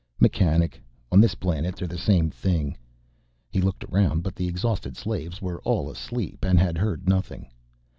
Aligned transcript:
"Mechanic. 0.19 0.81
On 1.11 1.21
this 1.21 1.35
planet 1.35 1.75
they're 1.75 1.87
the 1.87 1.95
same 1.99 2.31
thing." 2.31 2.75
He 3.51 3.61
looked 3.61 3.83
around 3.83 4.23
but 4.23 4.33
the 4.35 4.47
exhausted 4.47 4.97
slaves 4.97 5.43
were 5.43 5.61
all 5.61 5.91
asleep 5.91 6.43
and 6.43 6.57
had 6.59 6.75
heard 6.75 7.07
nothing. 7.07 7.51